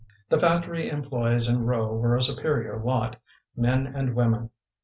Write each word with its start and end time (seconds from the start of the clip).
The 0.29 0.39
factory 0.39 0.89
employés 0.89 1.47
in 1.47 1.63
Rowe 1.63 1.93
were 1.95 2.15
a 2.17 2.23
superior 2.23 2.81
lot, 2.81 3.17
men 3.55 3.85
and 3.85 4.15
women. 4.15 4.49